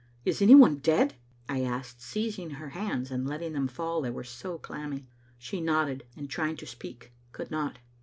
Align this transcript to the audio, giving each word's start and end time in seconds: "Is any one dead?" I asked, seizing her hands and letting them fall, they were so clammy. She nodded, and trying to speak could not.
"Is 0.25 0.41
any 0.41 0.55
one 0.55 0.77
dead?" 0.77 1.13
I 1.47 1.61
asked, 1.61 2.01
seizing 2.01 2.49
her 2.49 2.69
hands 2.69 3.11
and 3.11 3.27
letting 3.29 3.53
them 3.53 3.67
fall, 3.67 4.01
they 4.01 4.09
were 4.09 4.23
so 4.23 4.57
clammy. 4.57 5.05
She 5.37 5.61
nodded, 5.61 6.05
and 6.17 6.27
trying 6.27 6.57
to 6.57 6.65
speak 6.65 7.11
could 7.31 7.51
not. 7.51 7.77